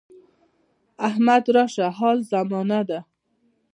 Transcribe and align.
احمد 1.09 1.43
راشه 1.55 1.87
حال 1.97 2.17
زمانه 2.31 2.79
ده. 2.89 2.99